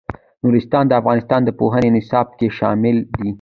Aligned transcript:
نورستان 0.43 0.83
د 0.87 0.91
افغانستان 1.01 1.41
د 1.45 1.49
پوهنې 1.59 1.89
نصاب 1.97 2.27
کې 2.37 2.47
شامل 2.57 2.95
دي. 3.17 3.29